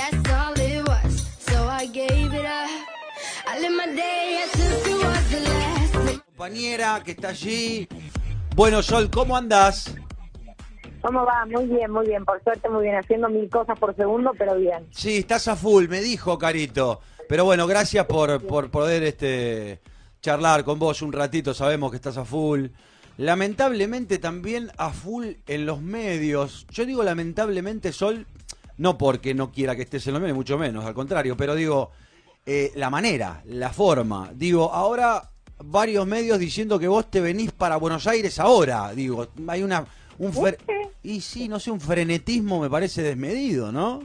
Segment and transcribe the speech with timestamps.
[0.00, 1.12] that's all it was.
[1.48, 2.70] So I gave it up.
[3.46, 6.20] I live my day as if it was the last.
[6.36, 7.88] Compañera que está allí.
[8.56, 9.94] Bueno, Sol, ¿cómo andás?
[11.02, 11.46] ¿Cómo va?
[11.46, 12.24] Muy bien, muy bien.
[12.24, 12.96] Por suerte, muy bien.
[12.96, 14.86] Haciendo mil cosas por segundo, pero bien.
[14.90, 17.00] Sí, estás a full, me dijo Carito.
[17.28, 19.80] Pero bueno, gracias por, por poder este
[20.20, 22.66] charlar con vos un ratito, sabemos que estás a full.
[23.16, 26.66] Lamentablemente también a full en los medios.
[26.70, 28.26] Yo digo lamentablemente, Sol,
[28.80, 31.90] no porque no quiera que estés en los medios, mucho menos, al contrario, pero digo,
[32.46, 34.30] eh, la manera, la forma.
[34.34, 38.92] Digo, ahora varios medios diciendo que vos te venís para Buenos Aires ahora.
[38.92, 39.84] Digo, hay una...
[40.18, 40.56] Un fre-
[41.02, 44.02] y sí, no sé, un frenetismo me parece desmedido, ¿no?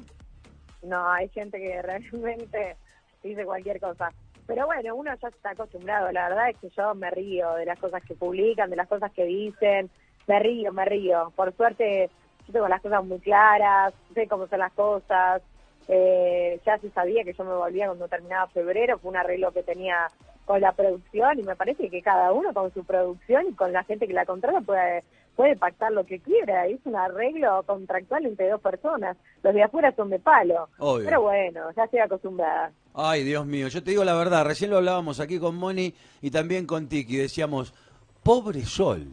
[0.84, 2.76] No, hay gente que realmente
[3.24, 4.12] dice cualquier cosa.
[4.46, 6.12] Pero bueno, uno ya está acostumbrado.
[6.12, 9.12] La verdad es que yo me río de las cosas que publican, de las cosas
[9.14, 9.90] que dicen.
[10.28, 11.32] Me río, me río.
[11.36, 12.10] Por suerte,
[12.48, 15.42] yo tengo las cosas muy claras, sé cómo son las cosas.
[15.88, 18.98] Eh, ya se sabía que yo me volvía cuando terminaba febrero.
[19.00, 20.08] Fue un arreglo que tenía
[20.46, 23.84] con la producción y me parece que cada uno con su producción y con la
[23.84, 25.04] gente que la contrata puede
[25.36, 26.66] puede pactar lo que quiera.
[26.68, 29.18] Es un arreglo contractual entre dos personas.
[29.44, 30.70] Los de afuera son de palo.
[30.80, 31.06] Obvio.
[31.06, 32.72] Pero bueno, ya estoy acostumbrada.
[32.94, 36.32] Ay, Dios mío, yo te digo la verdad, recién lo hablábamos aquí con Moni y
[36.32, 37.74] también con Tiki, decíamos,
[38.24, 39.08] pobre Sol,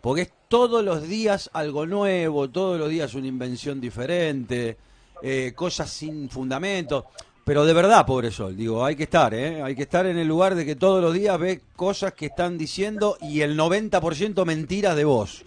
[0.00, 4.76] porque es todos los días algo nuevo, todos los días una invención diferente,
[5.22, 7.06] eh, cosas sin fundamento,
[7.44, 9.62] pero de verdad, pobre Sol, digo, hay que estar, ¿eh?
[9.62, 12.58] hay que estar en el lugar de que todos los días ve cosas que están
[12.58, 15.44] diciendo y el 90% mentiras de vos.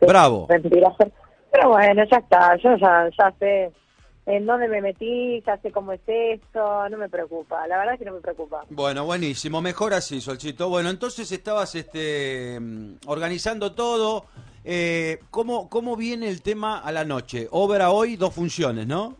[0.00, 0.46] Bravo.
[0.48, 0.94] Mentiras.
[1.50, 2.56] Pero bueno, ya está.
[2.56, 3.72] Ya, ya sé
[4.26, 6.88] en dónde me metí, ya sé cómo es esto.
[6.88, 7.66] No me preocupa.
[7.66, 8.64] La verdad es que no me preocupa.
[8.70, 10.68] Bueno, buenísimo, mejor así, Solcito.
[10.68, 14.26] Bueno, entonces estabas este, mm, organizando todo.
[14.64, 17.48] Eh, ¿cómo, ¿Cómo viene el tema a la noche?
[17.50, 19.16] Obra hoy, dos funciones, ¿no?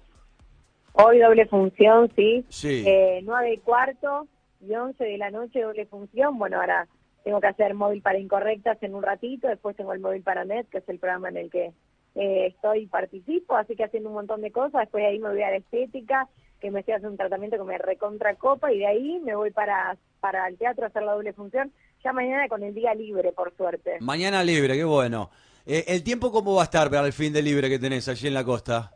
[0.92, 2.44] Hoy doble función, sí.
[2.48, 2.84] Sí.
[2.86, 4.28] Eh, 9 y cuarto
[4.60, 6.38] y 11 de la noche doble función.
[6.38, 6.86] Bueno, ahora
[7.24, 9.48] tengo que hacer móvil para incorrectas en un ratito.
[9.48, 11.72] Después tengo el móvil para net, que es el programa en el que
[12.14, 13.56] eh, estoy y participo.
[13.56, 14.80] Así que haciendo un montón de cosas.
[14.82, 16.28] Después de ahí me voy a la estética,
[16.60, 18.72] que me estoy haciendo un tratamiento que me recontra copa.
[18.72, 21.72] Y de ahí me voy para, para el teatro a hacer la doble función.
[22.04, 23.98] Ya mañana con el día libre, por suerte.
[24.00, 25.30] Mañana libre, qué bueno.
[25.64, 28.26] Eh, ¿El tiempo cómo va a estar para el fin de libre que tenés allí
[28.26, 28.90] en la costa?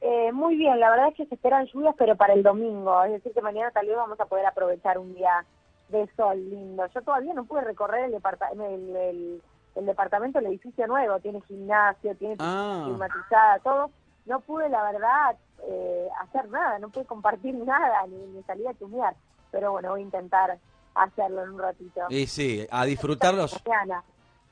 [0.00, 3.02] Eh, muy bien, la verdad es que se esperan lluvias, pero para el domingo.
[3.02, 5.44] Es decir, que mañana tal vez vamos a poder aprovechar un día
[5.88, 6.86] de sol lindo.
[6.94, 9.42] Yo todavía no pude recorrer el, el, el-
[9.78, 11.18] el departamento, el edificio nuevo.
[11.20, 12.82] Tiene gimnasio, tiene Ah.
[12.86, 13.90] climatizada, todo.
[14.26, 18.74] No pude, la verdad, eh, hacer nada, no pude compartir nada, ni, ni salir a
[18.74, 19.14] chumear.
[19.50, 20.58] Pero bueno, voy a intentar
[20.94, 22.00] hacerlo en un ratito.
[22.10, 23.56] Y sí, a disfrutar los,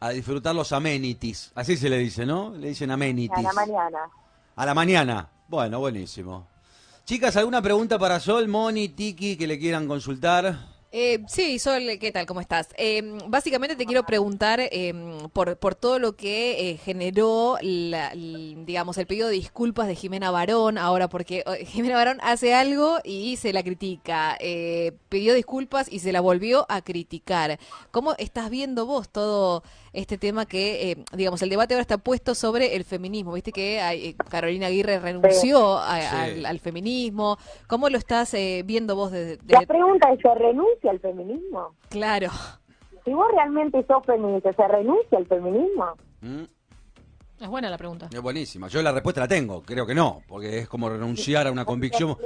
[0.00, 1.53] a disfrutar los amenities.
[1.54, 2.50] Así se le dice, ¿no?
[2.50, 3.43] Le dicen amenities.
[3.43, 3.98] mañana, mañana.
[4.54, 5.28] A la mañana.
[5.48, 6.47] Bueno, buenísimo.
[7.04, 10.75] Chicas, ¿alguna pregunta para Sol, Moni, Tiki que le quieran consultar?
[10.99, 12.25] Eh, sí, Sol, ¿qué tal?
[12.25, 12.69] ¿Cómo estás?
[12.79, 14.95] Eh, básicamente te quiero preguntar eh,
[15.34, 20.31] por, por todo lo que eh, generó, la- digamos, el pedido de disculpas de Jimena
[20.31, 25.93] Barón, ahora porque eh, Jimena Barón hace algo y se la critica, eh, pidió disculpas
[25.93, 27.59] y se la volvió a criticar.
[27.91, 29.62] ¿Cómo estás viendo vos todo
[29.97, 33.33] este tema que, eh, digamos, el debate ahora está puesto sobre el feminismo?
[33.33, 36.07] Viste que hay- eh, Carolina Aguirre renunció a- Sí.
[36.17, 37.39] al, al feminismo.
[37.67, 39.39] ¿Cómo lo estás eh, viendo vos desde...
[39.49, 41.75] La pregunta es, ¿se renuncia al feminismo?
[41.89, 42.29] Claro.
[43.05, 45.87] Si vos realmente sos feminista, ¿se renuncia al feminismo?
[46.21, 46.43] ¿Mm?
[47.41, 48.09] Es buena la pregunta.
[48.12, 48.69] Es buenísima.
[48.69, 52.17] Yo la respuesta la tengo, creo que no, porque es como renunciar a una convicción.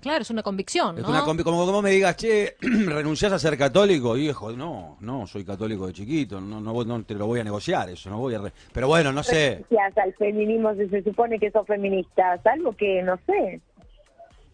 [0.00, 1.10] Claro, es una convicción, Es ¿no?
[1.10, 5.44] una convi- como como me digas, che, renunciás a ser católico, hijo, no, no, soy
[5.44, 8.38] católico de chiquito, no, no, no te lo voy a negociar eso, no voy a...
[8.38, 9.50] re- Pero bueno, no sé.
[9.68, 13.60] Renuncias al feminismo si se supone que sos feminista, salvo que, no sé,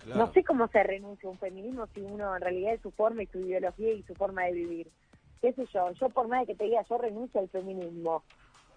[0.05, 0.27] Claro.
[0.27, 3.23] no sé cómo se renuncia a un feminismo si uno en realidad es su forma
[3.23, 4.89] y su ideología y su forma de vivir.
[5.41, 5.93] ¿Qué sé yo?
[5.93, 8.25] Yo por más de que te diga yo renuncio al feminismo.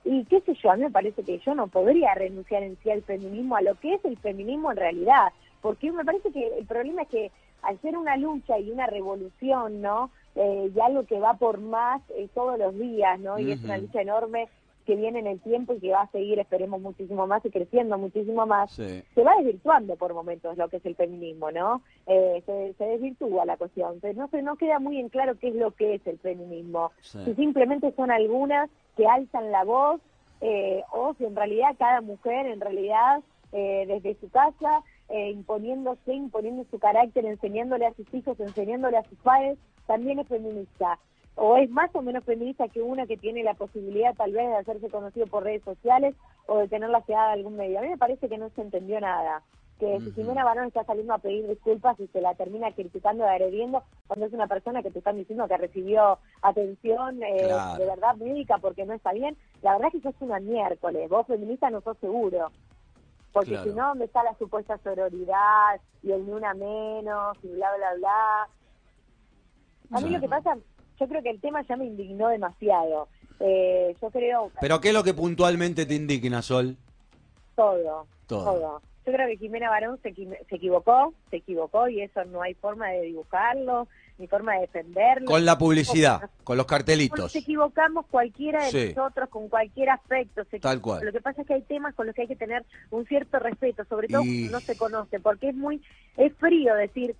[0.04, 2.92] Y qué sé yo, a mí me parece que yo no podría renunciar en sí
[2.92, 5.30] al feminismo, a lo que es el feminismo en realidad.
[5.66, 7.32] Porque me parece que el problema es que
[7.64, 10.12] al ser una lucha y una revolución, ¿no?
[10.36, 13.40] Eh, y algo que va por más eh, todos los días, ¿no?
[13.40, 14.48] Y es una lucha enorme
[14.86, 17.98] que viene en el tiempo y que va a seguir, esperemos, muchísimo más y creciendo
[17.98, 19.02] muchísimo más Sí.
[19.16, 21.82] se va desvirtuando por momentos lo que es el feminismo, ¿no?
[22.06, 23.96] Eh, se, se desvirtúa la cuestión.
[23.96, 26.92] Entonces no, se, no queda muy en claro qué es lo que es el feminismo.
[27.02, 27.18] Sí.
[27.26, 30.00] Si simplemente son algunas que alzan la voz
[30.42, 36.14] eh, o si en realidad cada mujer, en realidad, eh, desde su casa, eh, imponiéndose,
[36.14, 39.58] imponiendo su carácter, enseñándole a sus hijos, enseñándole a sus padres,
[39.88, 41.00] también es feminista.
[41.36, 44.56] O es más o menos feminista que una que tiene la posibilidad tal vez de
[44.56, 46.16] hacerse conocido por redes sociales
[46.48, 47.80] o de tener la llegada de algún medio.
[47.80, 49.44] A mí me parece que no se entendió nada.
[49.78, 53.28] que si Jimena Barón está saliendo a pedir disculpas y se la termina criticando y
[53.28, 57.80] agrediendo cuando es una persona que te están diciendo que recibió atención eh, Claro.
[57.80, 61.28] de verdad médica porque no está bien, la verdad es que sos una miércoles, vos
[61.28, 62.52] feminista no sos seguro.
[63.36, 63.70] Porque Claro.
[63.70, 67.94] si no, ¿dónde está la supuesta sororidad y el ni una menos y bla, bla,
[67.96, 68.50] bla?
[69.92, 70.14] A mí Sí.
[70.14, 70.58] lo que pasa,
[70.98, 73.10] yo creo que el tema ya me indignó demasiado.
[73.42, 76.78] Eh, yo creo Pero ¿qué es lo que puntualmente te indigna, Sol?
[77.56, 78.44] todo, Todo.
[78.46, 78.82] todo.
[79.06, 82.88] Yo creo que Jimena Barón se, se equivocó, se equivocó y eso no hay forma
[82.90, 85.26] de dibujarlo, ni forma de defenderlo.
[85.28, 87.36] Con la publicidad, con los Nos cartelitos.
[87.36, 88.94] equivocamos cualquiera de Sí.
[88.96, 90.44] nosotros con cualquier aspecto.
[90.46, 91.06] se Tal cual.
[91.06, 93.40] Lo que pasa es que hay temas con los que hay que tener un cierto
[93.40, 95.82] respeto, sobre todo Y- cuando no se conoce, porque es muy,
[96.18, 97.16] es frío decir,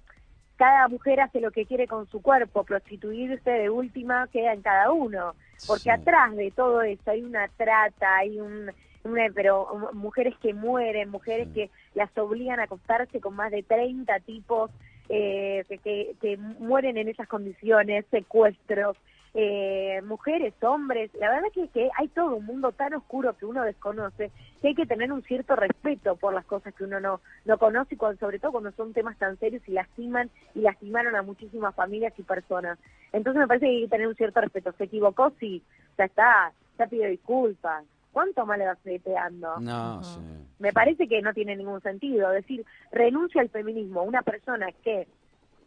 [0.56, 4.90] cada mujer hace lo que quiere con su cuerpo, prostituirse de última queda en cada
[4.92, 5.36] uno,
[5.68, 5.90] porque Sí.
[5.90, 8.72] atrás de todo eso hay una trata, hay un,
[9.04, 11.54] una, pero um, mujeres que mueren, mujeres Sí.
[11.54, 14.72] que las obligan a acostarse con más de 30 tipos
[15.10, 18.98] eh, que, que, mueren en esas condiciones, secuestros,
[19.34, 23.64] eh, mujeres, hombres, la verdad que, que hay todo un mundo tan oscuro que uno
[23.64, 24.32] desconoce
[24.62, 27.96] que hay que tener un cierto respeto por las cosas que uno no, no conoce
[27.96, 32.14] y sobre todo cuando son temas tan serios y lastiman y lastimaron a muchísimas familias
[32.18, 32.80] y personas.
[33.12, 34.72] Entonces me parece que hay que tener un cierto respeto.
[34.78, 35.62] Se equivocó, sí,
[35.98, 37.84] ya está, ya pido disculpas.
[38.16, 39.60] ¿Cuánto más le vas fleteando?
[39.60, 40.22] No, sí.
[40.60, 42.30] Me parece que no tiene ningún sentido.
[42.30, 44.04] Decir, renuncia al feminismo.
[44.04, 45.06] Una persona que,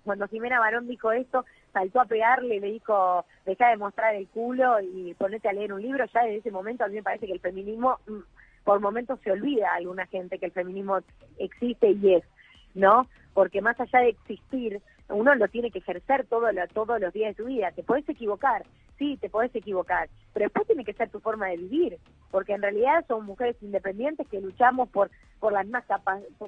[0.03, 4.29] cuando Jimena Barón dijo esto, saltó a pegarle y le dijo, deja de mostrar el
[4.29, 7.27] culo y ponete a leer un libro, ya desde ese momento a mí me parece
[7.27, 8.21] que el feminismo, mm,
[8.65, 11.01] por momentos se olvida a alguna gente que el feminismo
[11.37, 12.25] existe y es,
[12.73, 13.07] ¿no?
[13.35, 17.37] Porque más allá de existir, uno lo tiene que ejercer todo lo- todos los días
[17.37, 17.73] de tu vida.
[17.73, 18.65] Te puedes equivocar,
[18.99, 21.99] sí, te puedes equivocar, pero después tiene que ser tu forma de vivir,
[22.31, 25.11] porque en realidad son mujeres independientes que luchamos por
[25.41, 25.85] por las más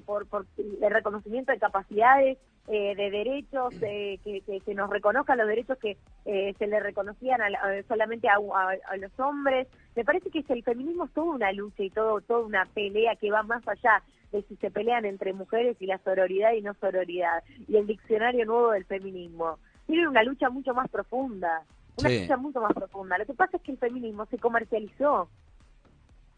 [0.04, 5.46] por, por, el reconocimiento de capacidades, eh, de derechos, eh, que, que, nos reconozcan los
[5.46, 9.68] derechos que eh, se le reconocían a a- solamente a, a- los hombres.
[9.94, 13.30] Me parece que el feminismo es toda una lucha y todo toda una pelea que
[13.30, 17.42] va más allá de si se pelean entre mujeres y la sororidad y no sororidad,
[17.68, 19.58] y el diccionario nuevo del feminismo.
[19.86, 21.64] Tiene una lucha mucho más profunda,
[21.98, 22.20] una Sí.
[22.22, 23.18] lucha mucho más profunda.
[23.18, 25.28] Lo que pasa es que el feminismo se comercializó.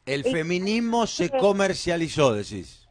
[0.06, 2.88] El Es- feminismo se comercializó, decís.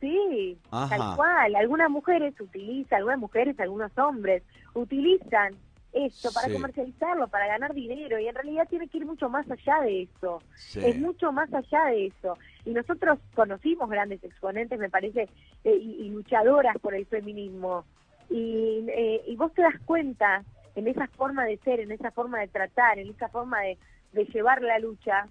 [0.00, 0.96] Sí, Ajá.
[0.96, 1.54] tal cual.
[1.56, 4.42] Algunas mujeres utilizan, algunas mujeres, algunos hombres
[4.74, 5.54] utilizan
[5.92, 6.54] esto para Sí.
[6.54, 10.42] comercializarlo, para ganar dinero, y en realidad tiene que ir mucho más allá de eso.
[10.54, 10.80] Sí.
[10.84, 12.38] Es mucho más allá de eso.
[12.64, 15.28] Y nosotros conocimos grandes exponentes, me parece,
[15.64, 17.84] eh, y, y luchadoras por el feminismo.
[18.30, 20.42] Y, eh, y vos te das cuenta
[20.74, 23.76] en esa forma de ser, en esa forma de tratar, en esa forma de,
[24.12, 25.28] de llevar la lucha,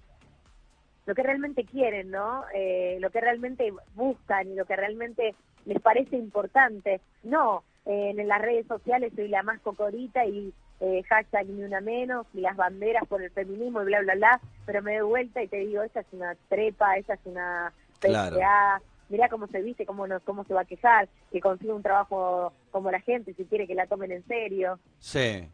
[1.08, 2.44] lo que realmente quieren, ¿no?
[2.54, 5.34] Eh, lo que realmente buscan y lo que realmente
[5.66, 7.02] les parece importante.
[7.24, 11.82] No, eh, en las redes sociales soy la más cocorita y eh, hashtag ni una
[11.82, 15.42] menos y las banderas por el feminismo y bla, bla, bla, pero me doy vuelta
[15.44, 18.36] y te digo, esta es una trepa, esta es una Claro.
[18.38, 21.84] PCA, mirá cómo se viste, cómo, no, cómo se va a quejar, que consiga un
[21.84, 24.80] trabajo como la gente, si quiere que la tomen en serio.
[24.98, 25.48] Sí.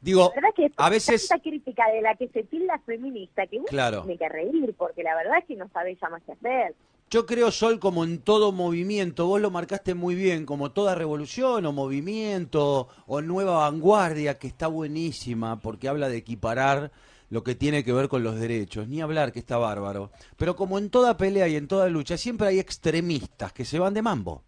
[0.00, 1.28] Digo, La verdad que a veces...
[1.28, 4.02] tanta crítica de la que se tilda feminista que uno Claro.
[4.02, 6.74] tiene que reír, porque la verdad es que no sabe ya más qué hacer.
[7.14, 11.64] Yo creo, Sol, como en todo movimiento, vos lo marcaste muy bien, como toda revolución
[11.64, 16.90] o movimiento o nueva vanguardia, que está buenísima porque habla de equiparar
[17.30, 20.10] lo que tiene que ver con los derechos, ni hablar que está bárbaro.
[20.36, 23.94] Pero como en toda pelea y en toda lucha, siempre hay extremistas que se van
[23.94, 24.42] de mambo.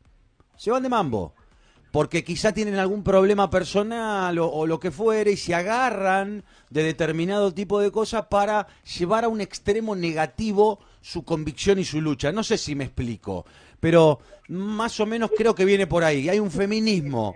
[0.57, 1.35] Se van de mambo.
[1.93, 7.55] Porque quizá tienen algún problema personal o, lo que fuere y se agarran de determinado
[7.55, 8.67] tipo de cosas para
[8.99, 12.33] llevar a un extremo negativo su convicción y su lucha.
[12.33, 13.47] No sé si me explico,
[13.79, 16.29] pero más o menos creo que viene por ahí.
[16.29, 17.33] Hay un feminismo,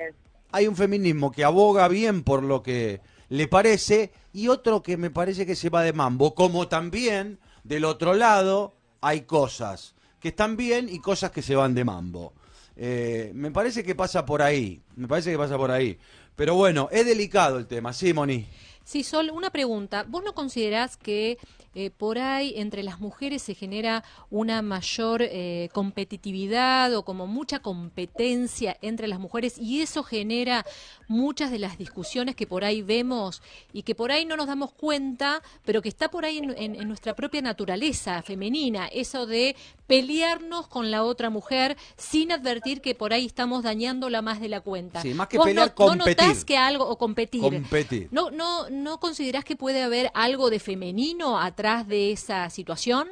[0.51, 5.11] hay un feminismo que aboga bien por lo que le parece y otro que me
[5.11, 10.57] parece que se va de mambo, como también del otro lado hay cosas que están
[10.57, 12.33] bien y cosas que se van de mambo.
[12.75, 15.97] Eh, me parece que pasa por ahí, me parece que pasa por ahí.
[16.35, 18.49] Pero bueno, es delicado el tema, sí, Moni.
[18.83, 20.05] Sí, Sol, una pregunta.
[20.09, 21.39] ¿Vos no considerás que
[21.75, 27.61] eh, por ahí entre las mujeres se genera una mayor eh, competitividad o como mucha
[27.61, 30.65] competencia entre las mujeres y eso genera
[31.09, 34.73] muchas de las discusiones que por ahí vemos y que por ahí no nos damos
[34.73, 39.55] cuenta, pero que está por ahí en, en- en nuestra propia naturaleza femenina, eso de
[39.87, 44.61] pelearnos con la otra mujer sin advertir que por ahí estamos dañándola más de la
[44.61, 45.03] cuenta.
[45.03, 47.41] Sí, más que ¿Vos pelear, no, no notás que algo o competir?
[47.43, 48.09] Competir.
[48.13, 53.09] ¿No, no, ¿No considerás que puede haber algo de femenino atrás de esa situación?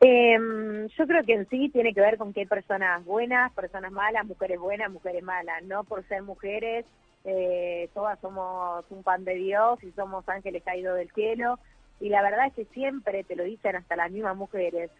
[0.00, 3.90] Em, yo creo que en sí tiene que ver con que hay personas buenas, personas
[3.90, 5.64] malas, mujeres buenas, mujeres malas.
[5.64, 6.86] No por ser mujeres,
[7.24, 11.58] eh, todas somos un pan de Dios y somos ángeles caídos del cielo.
[12.00, 14.90] Y la verdad es que siempre te lo dicen hasta las mismas mujeres.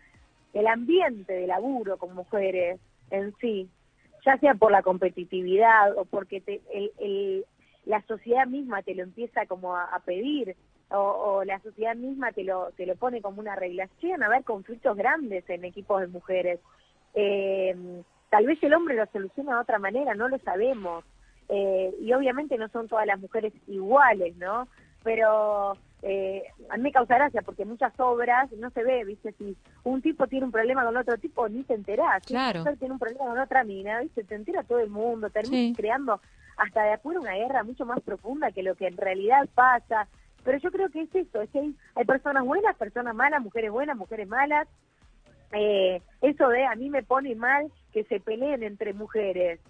[0.54, 3.68] El ambiente de laburo con mujeres en sí,
[4.26, 7.46] ya sea por la competitividad o porque te, el, el,
[7.86, 10.56] la sociedad misma te lo empieza como a pedir,
[10.92, 10.98] o,
[11.38, 13.88] o, la sociedad misma te lo, te lo pone como una regla.
[14.00, 16.60] Llegan a haber conflictos grandes en equipos de mujeres.
[17.14, 21.04] Eh, tal vez el hombre lo soluciona de otra manera, no lo sabemos.
[21.48, 24.68] Eh, y obviamente no son todas las mujeres iguales, ¿no?
[25.02, 29.32] Pero eh, a mí me causa gracia porque muchas obras no se ve, ¿viste?
[29.32, 32.24] Si un tipo tiene un problema con otro tipo, ni te enterás.
[32.24, 32.52] Claro.
[32.52, 34.24] Si una mujer tiene un problema con otra mina, ¿viste?
[34.24, 35.74] Te entera todo el mundo, termina Sí.
[35.76, 36.20] creando
[36.56, 40.08] hasta de acuerdo una guerra mucho más profunda que lo que en realidad pasa.
[40.44, 43.70] Pero yo creo que es esto, es que hay, hay personas buenas, personas malas, mujeres
[43.70, 44.68] buenas, mujeres malas.
[45.52, 49.60] Eh, eso de a mí me pone mal que se peleen entre mujeres.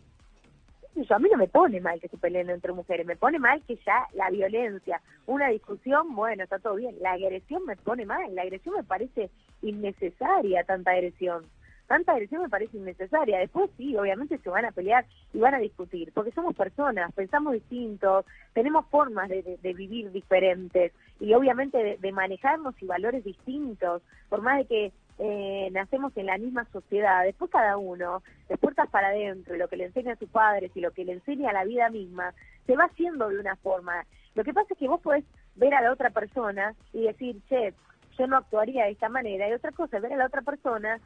[1.09, 3.76] A mí no me pone mal que se peleen entre mujeres, me pone mal que
[3.76, 6.97] ya la violencia, una discusión, bueno, está todo bien.
[7.00, 9.31] La agresión me pone mal, la agresión me parece
[9.62, 11.45] innecesaria, tanta agresión.
[11.92, 13.38] Tanta agresión me parece innecesaria.
[13.38, 17.52] Después sí, obviamente se van a pelear y van a discutir, porque somos personas, pensamos
[17.52, 24.56] distintos, tenemos formas de, vivir diferentes y obviamente de, manejarnos y valores distintos, por más
[24.61, 29.54] de que eh, nacemos en la misma sociedad, después cada uno, de puertas para adentro,
[29.56, 31.90] lo que le enseña a sus padres y lo que le enseña a la vida
[31.90, 32.32] misma,
[32.66, 34.06] se va haciendo de una forma.
[34.34, 37.75] Lo que pasa es que vos podés ver a la otra persona y decir, che,
[38.16, 40.99] yo no actuaría de esta manera, y otra cosa ver a la otra persona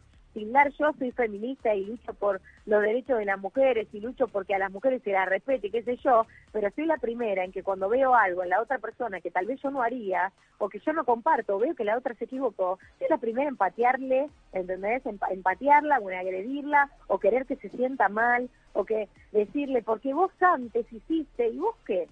[0.44, 4.58] yo soy feminista y lucho por los derechos de las mujeres y lucho porque a
[4.58, 7.88] las mujeres se las respete, qué sé yo, pero soy la primera en que cuando
[7.88, 10.92] veo algo en la otra persona que tal vez yo no haría o que yo
[10.92, 15.04] no comparto, veo que la otra se equivocó, soy la primera en patearle, ¿entendés?
[15.06, 19.08] En, pa- en patearla o en agredirla o querer que se sienta mal o que
[19.32, 22.08] decirle, porque vos antes hiciste, ¿y vos qué?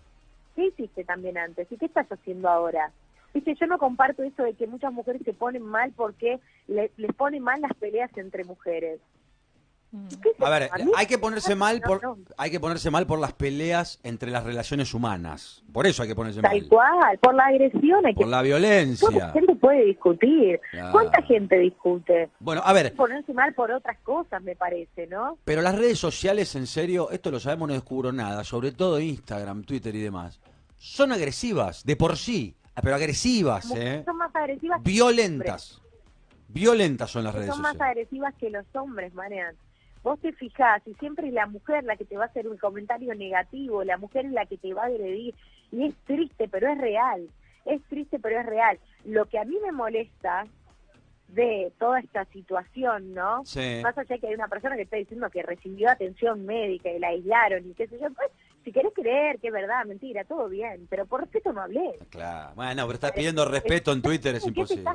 [0.54, 1.70] ¿Qué hiciste también antes?
[1.70, 2.90] ¿Y qué estás haciendo ahora?
[3.34, 6.38] Viste, yo no comparto eso de que muchas mujeres se ponen mal porque
[6.68, 9.00] le- les ponen mal las peleas entre mujeres.
[9.90, 10.08] Mm.
[10.08, 12.18] ¿Qué sé A ver, hay que ponerse mal por no.
[12.36, 15.62] hay que ponerse mal por las peleas entre las relaciones humanas.
[15.72, 16.68] Por eso hay que ponerse Tal mal.
[16.68, 18.20] cual, por la agresión hay que...
[18.20, 19.30] Por la ¿Cuánta violencia.
[19.32, 20.60] gente puede discutir?
[20.72, 20.92] Claro.
[20.92, 22.28] ¿Cuánta gente discute?
[22.40, 25.38] Bueno, a ver, Ponerse mal por otras cosas, me parece, ¿no?
[25.44, 29.62] pero las redes sociales, en serio, esto lo sabemos, no descubro nada, sobre todo Instagram,
[29.62, 30.40] Twitter y demás,
[30.76, 34.02] son agresivas, de por sí, pero agresivas, ¿eh?
[34.04, 35.80] Son más agresivas Violentas.
[36.48, 37.96] Violentas son las redes son más sociales.
[37.96, 39.56] agresivas que los hombres, Marian.
[40.02, 42.58] Vos te fijás y siempre es la mujer la que te va a hacer un
[42.58, 45.34] comentario negativo, la mujer es la que te va a agredir.
[45.72, 47.28] Y es triste, pero es real.
[47.64, 48.78] Es triste, pero es real.
[49.04, 50.46] Lo que a mí me molesta
[51.28, 53.44] de toda esta situación, ¿no?
[53.44, 53.80] Sí.
[53.82, 57.08] Más allá que hay una persona que está diciendo que recibió atención médica y la
[57.08, 58.30] aislaron y qué sé yo, pues
[58.64, 61.98] si querés creer que es verdad, mentira, todo bien, pero por respeto no hablé.
[62.10, 62.52] Claro.
[62.56, 64.90] Bueno, pero estás pidiendo respeto en Twitter, es ¿De qué te imposible.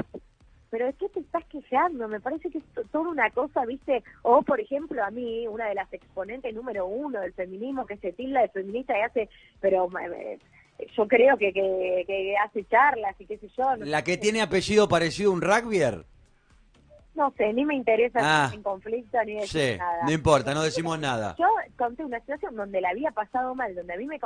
[0.71, 2.07] pero ¿de qué te estás quejando?
[2.07, 4.03] Me parece que es to- toda una cosa, ¿viste?
[4.23, 8.11] O, por ejemplo, a mí, una de las exponentes número uno del feminismo, que se
[8.13, 9.29] tilda de feminista y hace,
[9.61, 10.37] pero eh,
[10.95, 13.77] yo creo que, que, que hace charlas y qué sé yo.
[13.77, 16.05] No, La que tiene apellido parecido a un rugbyer.
[17.19, 18.43] No sé, ni me interesa Ah.
[18.45, 20.03] estar en conflicto ni decir Sí, nada.
[20.05, 21.35] no importa, no decimos nada.
[21.37, 21.45] Yo
[21.77, 24.19] conté una situación donde la había pasado mal, donde a mí me...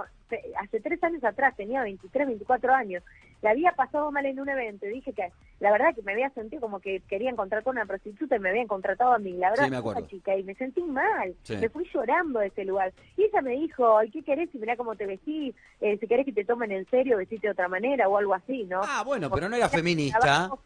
[0.62, 3.04] Hace tres años atrás, tenía 23, 24 años,
[3.42, 6.30] la había pasado mal en un evento y dije que la verdad que me había
[6.32, 9.50] sentido como que quería encontrar con una prostituta y me habían contratado a mí, la
[9.50, 11.58] verdad, Sí, me una chica, y me sentí mal, Sí.
[11.58, 12.94] me fui llorando de ese lugar.
[13.18, 14.50] Y ella me dijo, "¿Y ¿qué querés?
[14.54, 17.52] Y mirá cómo te vestís, eh, si querés que te tomen en serio, vestite de
[17.52, 18.82] otra manera o algo así, ¿no?
[18.84, 20.20] Ah, bueno, pero no era feminista.
[20.20, 20.60] trabajo-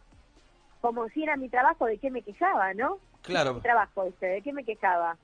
[0.81, 3.00] Como si era mi trabajo, ¿de qué me quejaba, no?
[3.22, 3.55] Claro.
[3.55, 5.17] Mi trabajo ese, ¿de qué me quejaba?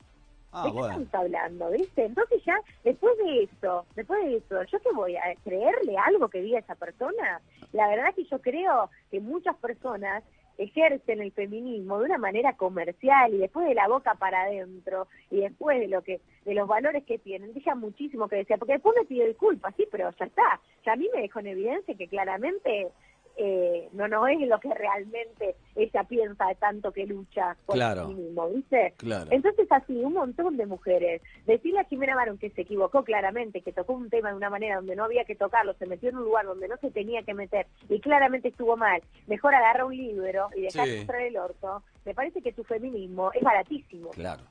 [0.51, 1.01] Ah, ¿De qué bueno.
[1.01, 2.05] estamos hablando, viste?
[2.05, 6.41] Entonces ya, después de eso, después de eso, ¿yo qué voy a creerle algo que
[6.41, 7.41] diga esa persona?
[7.71, 10.23] La verdad es que yo creo que muchas personas
[10.57, 15.41] ejercen el feminismo de una manera comercial y después de la boca para adentro y
[15.41, 18.95] después de lo que de los valores que tienen deja muchísimo que decir porque después
[18.99, 22.07] me pide disculpas sí pero ya está ya a mí me dejó en evidencia que
[22.07, 22.89] claramente
[23.37, 28.01] eh, no no es lo que realmente ella piensa de tanto que lucha por Claro.
[28.03, 28.93] el feminismo ¿viste?
[28.97, 29.27] Claro.
[29.31, 31.21] Entonces así, un montón de mujeres.
[31.45, 34.75] Decirle a Jimena Barón que se equivocó claramente, que tocó un tema de una manera
[34.77, 37.33] donde no había que tocarlo, se metió en un lugar donde no se tenía que
[37.33, 39.01] meter y claramente estuvo mal.
[39.27, 41.05] Mejor agarra un libro y dejar Sí.
[41.27, 41.83] el orto.
[42.05, 44.09] Me parece que tu feminismo es baratísimo.
[44.11, 44.43] Claro.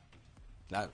[0.69, 0.91] Claro.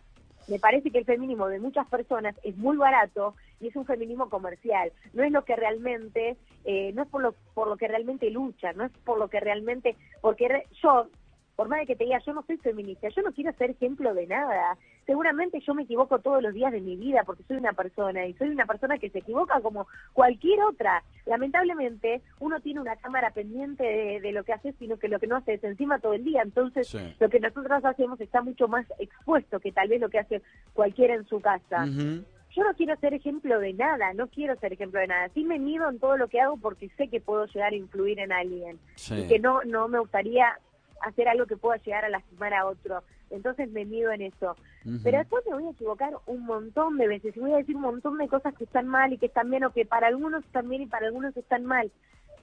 [0.48, 4.28] Me parece que el feminismo de muchas personas es muy barato y es un feminismo
[4.30, 4.92] comercial.
[5.12, 8.72] No es lo que realmente, eh, no es por lo, por lo que realmente lucha,
[8.72, 11.08] no es por lo que realmente, porque re- yo
[11.58, 14.14] por más de que te diga yo no soy feminista, yo no quiero ser ejemplo
[14.14, 14.78] de nada.
[15.06, 18.34] Seguramente yo me equivoco todos los días de mi vida porque soy una persona y
[18.34, 21.02] soy una persona que se equivoca como cualquier otra.
[21.26, 25.26] Lamentablemente uno tiene una cámara pendiente de, de lo que hace, sino que lo que
[25.26, 26.42] no hace es encima todo el día.
[26.42, 27.16] Entonces Sí.
[27.18, 30.42] lo que nosotros hacemos está mucho más expuesto que tal vez lo que hace
[30.74, 31.86] cualquiera en su casa.
[31.86, 35.28] Yo no quiero ser ejemplo de nada, no quiero ser ejemplo de nada.
[35.34, 38.20] Sí me mido en todo lo que hago porque sé que puedo llegar a influir
[38.20, 39.16] en alguien Sí.
[39.24, 40.56] y que no no me gustaría
[41.02, 43.02] hacer algo que pueda llegar a lastimar a otro.
[43.30, 44.56] Entonces me mido en eso.
[45.02, 47.82] Pero después me voy a equivocar un montón de veces y voy a decir un
[47.82, 50.68] montón de cosas que están mal y que están bien o que para algunos están
[50.68, 51.90] bien y para algunos están mal.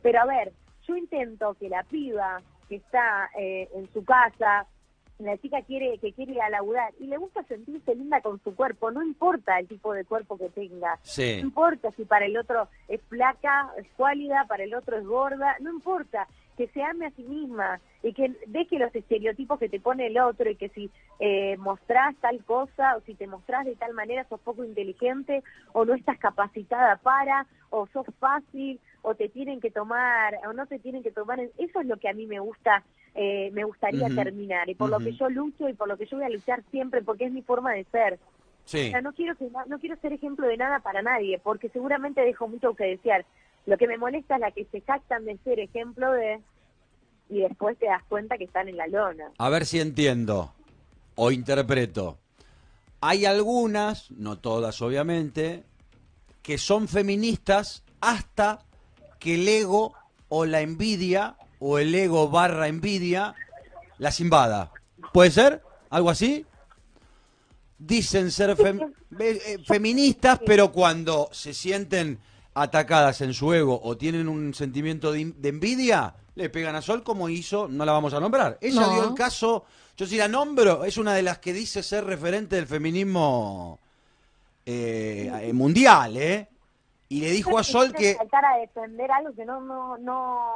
[0.04, 0.54] Pero a ver,
[0.88, 4.68] yo intento que la piba que está eh, en su casa,
[5.20, 8.54] la chica quiere que quiere ir a laburar y le gusta sentirse linda con su
[8.56, 11.00] cuerpo, no importa el tipo de cuerpo que tenga.
[11.04, 11.38] Sí.
[11.40, 15.56] No importa si para el otro es flaca, es cuálida, para el otro es gorda,
[15.62, 16.28] no importa.
[16.58, 20.18] Que se ame a sí misma y que deje los estereotipos que te pone el
[20.20, 24.28] otro y que si eh, mostrás tal cosa o si te mostrás de tal manera
[24.30, 25.44] sos poco inteligente
[25.74, 30.66] o no estás capacitada para o sos fácil o te tienen que tomar o no
[30.66, 31.40] te tienen que tomar.
[31.40, 32.84] Eso es lo que a mí me gusta,
[33.14, 36.18] eh, me gustaría terminar y por lo que yo lucho y por lo que yo
[36.18, 38.20] voy a luchar siempre porque es mi forma de ser.
[38.66, 42.22] O sea, no quiero que no quiero ser ejemplo de nada para nadie, porque seguramente
[42.22, 43.24] dejo mucho que desear.
[43.66, 46.40] Lo que me molesta es la que se jactan de ser ejemplo de
[47.30, 49.32] y después te das cuenta que están en la lona.
[49.40, 50.54] A ver si entiendo
[51.16, 52.18] o interpreto.
[53.02, 55.64] Hay algunas, no todas obviamente,
[56.44, 58.60] que son feministas hasta
[59.20, 59.94] que el ego
[60.30, 63.34] o la envidia o el ego barra envidia
[63.98, 64.72] las invada.
[65.12, 65.64] ¿Puede ser?
[65.90, 66.46] ¿Algo así?
[67.78, 72.20] Dicen ser fem- eh, eh, feministas, pero cuando se sienten
[72.56, 77.04] atacadas en su ego o tienen un sentimiento de, de envidia, le pegan a Sol
[77.04, 78.58] como hizo, no la vamos a nombrar.
[78.62, 78.92] Ella No.
[78.92, 79.66] dio el caso,
[79.98, 83.78] yo si la nombro, es una de las que dice ser referente del feminismo
[84.66, 86.48] eh, eh, mundial, ¿eh?
[87.10, 88.16] Y le dijo a Sol que...
[88.16, 90.50] saltar a defender algo que no no no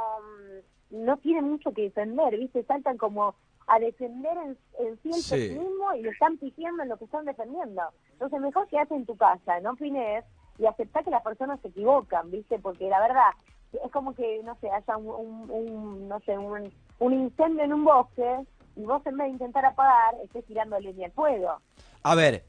[0.92, 2.64] mm, no tiene mucho que defender, ¿viste?
[2.64, 3.36] Saltan como
[3.68, 5.30] a defender en, en sí el Sí.
[5.30, 7.84] feminismo y le están pifiando en lo que están defendiendo.
[8.14, 10.26] Entonces mejor quedate en tu casa, no opines
[10.60, 12.60] y aceptar que las personas se equivocan, ¿viste?
[12.60, 13.32] Porque la verdad
[13.72, 18.40] es como que, no sé, haya un, no sé, un, incendio en un bosque
[18.76, 21.62] y vos en vez de intentar apagar, estés tirando leña al fuego.
[22.04, 22.46] A ver,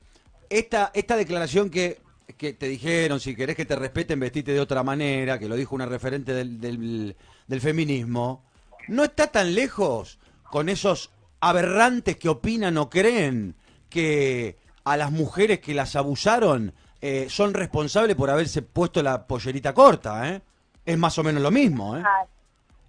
[0.49, 1.99] esta, esta declaración que,
[2.37, 5.75] que te dijeron, si querés que te respeten, vestite de otra manera, que lo dijo
[5.75, 8.43] una referente del, del feminismo,
[8.89, 13.55] no está tan lejos con esos aberrantes que opinan o creen
[13.89, 19.73] que a las mujeres que las abusaron eh, son responsables por haberse puesto la pollerita
[19.73, 20.43] corta, ¿eh?
[20.85, 22.03] Es más o menos lo mismo, ¿eh?
[22.05, 22.25] Ah,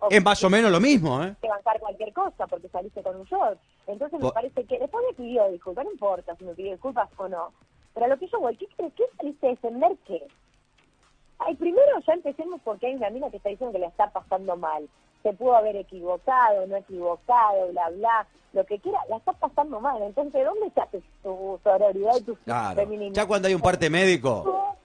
[0.09, 1.35] Es más o menos lo mismo, ¿eh?
[1.41, 3.59] que bancar cualquier cosa porque saliste con un short.
[3.87, 7.27] Entonces me parece que después me pidió disculpas, no importa si me pidió disculpas o
[7.27, 7.53] no.
[7.93, 8.93] Pero a lo que yo voy, ¿qué crees?
[8.95, 10.25] ¿Qué saliste a defender qué?
[11.39, 14.55] Ay, primero ya empecemos porque hay una mina que está diciendo que la está pasando
[14.55, 14.87] mal.
[15.23, 20.01] Se pudo haber equivocado, no equivocado, bla, bla, lo que quiera, la está pasando mal.
[20.01, 20.87] Entonces, ¿de ¿dónde está
[21.23, 22.75] tu sororidad y tu Claro.
[22.75, 23.13] feminismo?
[23.13, 24.75] Ya cuando hay un parte médico.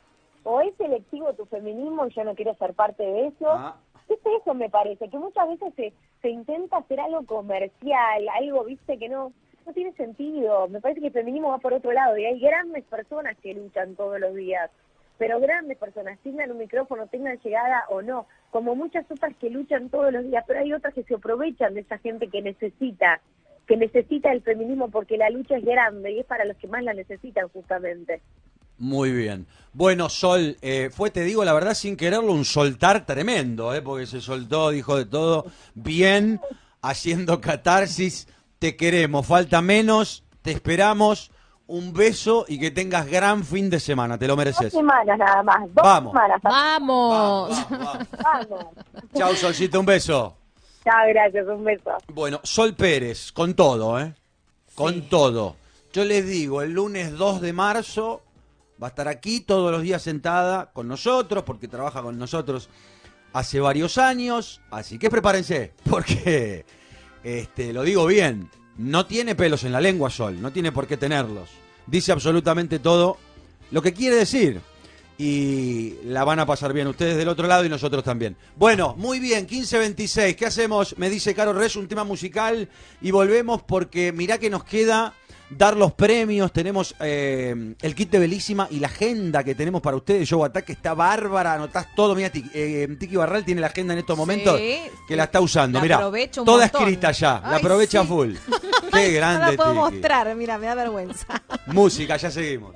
[0.45, 3.49] O es selectivo tu feminismo y yo no quiero ser parte de eso.
[3.51, 3.77] Ah.
[4.09, 8.99] Es eso me parece, que muchas veces se, se intenta hacer algo comercial, algo, viste,
[8.99, 9.33] que no
[9.67, 10.69] no tiene sentido.
[10.69, 13.97] Me parece que el feminismo va por otro lado y hay grandes personas que luchan
[13.97, 14.71] todos los días,
[15.19, 19.89] pero grandes personas, tengan un micrófono, tengan llegada o no, como muchas otras que luchan
[19.89, 23.21] todos los días, pero hay otras que se aprovechan de esa gente que necesita,
[23.67, 26.83] que necesita el feminismo porque la lucha es grande y es para los que más
[26.85, 28.21] la necesitan justamente.
[28.79, 29.47] Muy bien.
[29.73, 33.81] Bueno, Sol, eh, fue, te digo la verdad, sin quererlo, un soltar tremendo, ¿eh?
[33.81, 36.41] porque se soltó, dijo de todo, bien,
[36.83, 38.29] haciendo catarsis.
[38.59, 41.31] Te queremos, falta menos, te esperamos.
[41.69, 44.73] Un beso y que tengas gran fin de semana, te lo Dos mereces.
[44.73, 46.13] semanas nada más, dos Vamos.
[46.13, 46.41] semanas.
[46.43, 47.51] ¡Vamos!
[47.71, 48.09] Vamos, vamos.
[48.23, 48.65] Vamos.
[49.15, 50.37] Chau, Solcito, un beso.
[50.85, 51.91] Chao, gracias, un beso.
[52.15, 54.15] Bueno, Sol Pérez, con todo, ¿eh?
[54.77, 55.57] Con todo.
[55.93, 58.23] Yo les digo, el lunes 2 de marzo
[58.81, 62.69] va a estar aquí todos los días sentada con nosotros, porque trabaja con nosotros
[63.33, 64.61] hace varios años.
[64.71, 66.65] Así que prepárense, porque,
[67.25, 68.49] este, lo digo bien,
[68.79, 71.51] no tiene pelos en la lengua Sol, no tiene por qué tenerlos.
[71.87, 73.19] Dice absolutamente todo
[73.71, 74.61] lo que quiere decir.
[75.19, 78.37] Y la van a pasar bien ustedes del otro lado y nosotros también.
[78.57, 80.37] Bueno, muy bien, 15.26.
[80.37, 80.99] ¿Qué hacemos?
[80.99, 82.69] Me dice Caro Res, un tema musical
[83.01, 85.15] y volvemos porque mirá que nos queda
[85.51, 89.97] dar los premios, tenemos eh, el kit de Belísima y la agenda que tenemos para
[89.97, 93.69] ustedes, Show Attack, que está bárbara, anotás todo, mira, Tiki, eh, Tiki Barral tiene la
[93.69, 96.63] agenda en estos momentos Sí, que la está usando, mira, toda montón.
[96.63, 98.09] escrita ya, la aprovecha sí.
[98.09, 98.35] full.
[98.93, 99.81] Qué grande, no la puedo Tiki.
[99.97, 101.43] mostrar, mira, me da vergüenza.
[101.67, 102.75] Música, ya seguimos.